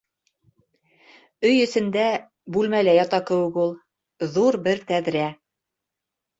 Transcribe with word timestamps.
Өй 1.49 1.59
эсендә, 1.65 2.07
бүлмәлә 2.57 2.97
ята 3.01 3.21
кеүек 3.29 3.63
ул. 3.67 3.79
Ҙур 4.33 4.61
бер 4.67 4.85
тәҙрә. 4.93 5.31